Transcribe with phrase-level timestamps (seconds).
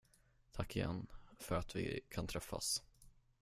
[0.55, 1.07] Tack igen
[1.39, 2.83] för att vi kan träffas.